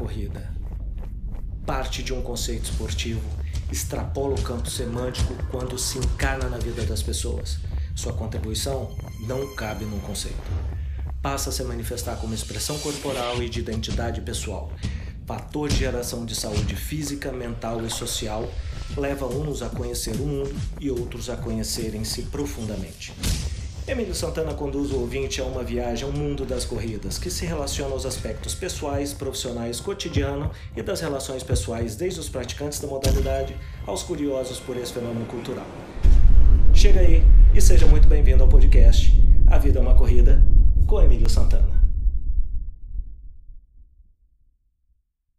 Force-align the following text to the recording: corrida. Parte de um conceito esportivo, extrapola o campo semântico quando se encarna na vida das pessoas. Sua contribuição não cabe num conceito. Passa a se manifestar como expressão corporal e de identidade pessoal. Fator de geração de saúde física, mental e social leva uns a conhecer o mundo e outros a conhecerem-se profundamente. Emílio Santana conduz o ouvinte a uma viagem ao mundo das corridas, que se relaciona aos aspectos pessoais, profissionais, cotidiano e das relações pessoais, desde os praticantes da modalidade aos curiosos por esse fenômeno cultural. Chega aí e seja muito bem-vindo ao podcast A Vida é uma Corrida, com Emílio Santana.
corrida. 0.00 0.50
Parte 1.66 2.02
de 2.02 2.14
um 2.14 2.22
conceito 2.22 2.70
esportivo, 2.70 3.20
extrapola 3.70 4.34
o 4.34 4.42
campo 4.42 4.70
semântico 4.70 5.34
quando 5.50 5.78
se 5.78 5.98
encarna 5.98 6.48
na 6.48 6.56
vida 6.56 6.86
das 6.86 7.02
pessoas. 7.02 7.58
Sua 7.94 8.14
contribuição 8.14 8.96
não 9.26 9.54
cabe 9.54 9.84
num 9.84 10.00
conceito. 10.00 10.38
Passa 11.20 11.50
a 11.50 11.52
se 11.52 11.62
manifestar 11.64 12.16
como 12.16 12.32
expressão 12.32 12.78
corporal 12.78 13.42
e 13.42 13.50
de 13.50 13.60
identidade 13.60 14.22
pessoal. 14.22 14.72
Fator 15.26 15.68
de 15.68 15.76
geração 15.76 16.24
de 16.24 16.34
saúde 16.34 16.74
física, 16.74 17.30
mental 17.30 17.84
e 17.84 17.90
social 17.90 18.50
leva 18.96 19.26
uns 19.26 19.60
a 19.60 19.68
conhecer 19.68 20.14
o 20.14 20.26
mundo 20.26 20.58
e 20.80 20.90
outros 20.90 21.28
a 21.28 21.36
conhecerem-se 21.36 22.22
profundamente. 22.22 23.12
Emílio 23.90 24.14
Santana 24.14 24.54
conduz 24.54 24.92
o 24.92 25.00
ouvinte 25.00 25.40
a 25.40 25.44
uma 25.44 25.64
viagem 25.64 26.04
ao 26.04 26.12
mundo 26.12 26.46
das 26.46 26.64
corridas, 26.64 27.18
que 27.18 27.28
se 27.28 27.44
relaciona 27.44 27.92
aos 27.92 28.06
aspectos 28.06 28.54
pessoais, 28.54 29.12
profissionais, 29.12 29.80
cotidiano 29.80 30.48
e 30.76 30.82
das 30.82 31.00
relações 31.00 31.42
pessoais, 31.42 31.96
desde 31.96 32.20
os 32.20 32.28
praticantes 32.28 32.78
da 32.78 32.86
modalidade 32.86 33.56
aos 33.84 34.04
curiosos 34.04 34.60
por 34.60 34.76
esse 34.76 34.92
fenômeno 34.92 35.26
cultural. 35.26 35.66
Chega 36.72 37.00
aí 37.00 37.24
e 37.52 37.60
seja 37.60 37.84
muito 37.84 38.06
bem-vindo 38.06 38.44
ao 38.44 38.48
podcast 38.48 39.12
A 39.48 39.58
Vida 39.58 39.80
é 39.80 39.82
uma 39.82 39.96
Corrida, 39.96 40.40
com 40.86 41.02
Emílio 41.02 41.28
Santana. 41.28 41.79